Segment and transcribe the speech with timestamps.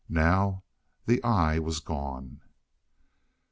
[0.09, 0.63] Now
[1.05, 2.41] the eye was gone.